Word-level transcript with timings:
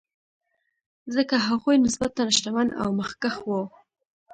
ځکه 1.15 1.35
هغوی 1.47 1.75
نسبتا 1.85 2.23
شتمن 2.35 2.67
او 2.81 2.87
مخکښ 2.99 3.35
وو. 3.47 3.61